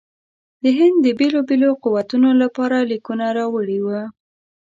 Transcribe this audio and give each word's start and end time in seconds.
د 0.63 0.65
هند 0.77 0.97
د 1.05 1.07
بېلو 1.19 1.41
بېلو 1.49 1.69
قوتونو 1.83 2.29
لپاره 2.41 2.77
لیکونه 2.91 3.25
راوړي 3.37 3.79
وه. 3.85 4.01